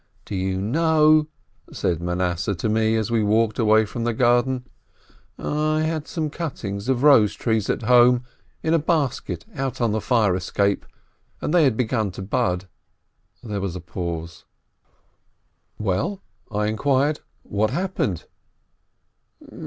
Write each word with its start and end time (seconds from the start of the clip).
"Do 0.25 0.33
you 0.33 0.59
know," 0.59 1.27
said 1.71 2.01
Manasseh 2.01 2.55
to 2.55 2.67
me, 2.67 2.95
as 2.95 3.11
we 3.11 3.21
walked 3.21 3.59
away 3.59 3.85
from 3.85 4.03
the 4.03 4.15
garden, 4.15 4.65
"I 5.37 5.81
had 5.81 6.07
some 6.07 6.31
cuttings 6.31 6.89
of 6.89 7.03
rose 7.03 7.35
trees 7.35 7.69
at 7.69 7.83
home, 7.83 8.25
in 8.63 8.73
a 8.73 8.79
basket 8.79 9.45
out 9.53 9.79
on 9.79 9.91
the 9.91 10.01
fire 10.01 10.35
escape, 10.35 10.87
and 11.39 11.53
they 11.53 11.65
had 11.65 11.77
begun 11.77 12.09
to 12.13 12.23
bud." 12.23 12.67
There 13.43 13.61
was 13.61 13.75
a 13.75 13.79
pause. 13.79 14.45
"Well," 15.77 16.23
I 16.51 16.65
inquired, 16.65 17.19
"and 17.43 17.53
what 17.55 17.69
happened?" 17.69 18.25